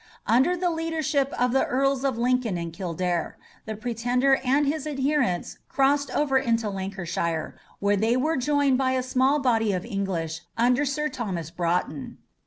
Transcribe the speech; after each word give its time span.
Under 0.25 0.57
the 0.57 0.71
leadership 0.71 1.31
of 1.39 1.51
the 1.51 1.63
Earls 1.67 2.03
of 2.03 2.17
Lincoln 2.17 2.57
and 2.57 2.73
Kildare, 2.73 3.37
the 3.67 3.75
pretender 3.75 4.37
and 4.43 4.65
his 4.65 4.87
adherents 4.87 5.59
crossed 5.69 6.09
over 6.09 6.41
to 6.41 6.69
Lanarkshire, 6.71 7.55
where 7.79 7.95
they 7.97 8.17
were 8.17 8.35
joined 8.35 8.79
by 8.79 8.93
a 8.93 9.03
small 9.03 9.37
body 9.37 9.73
of 9.73 9.85
English 9.85 10.41
under 10.57 10.85
Sir 10.85 11.07
Thomas 11.07 11.51
Broughton. 11.51 12.17